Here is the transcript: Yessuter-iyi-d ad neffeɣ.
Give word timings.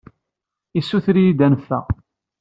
Yessuter-iyi-d 0.75 1.39
ad 1.45 1.49
neffeɣ. 1.51 1.85